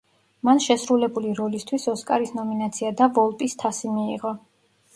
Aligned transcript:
მან 0.47 0.61
შესრულებული 0.67 1.33
როლისთვის 1.41 1.85
ოსკარის 1.93 2.33
ნომინაცია 2.39 2.91
და 3.03 3.11
ვოლპის 3.21 3.57
თასი 3.63 3.95
მიიღო. 3.95 4.37